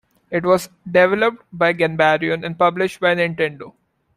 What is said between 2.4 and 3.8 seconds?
and published by Nintendo.